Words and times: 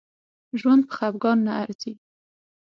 ژوند 0.59 0.81
په 0.89 0.93
خپګان 0.97 1.37
نه 1.47 1.51
ارزي 1.61 1.93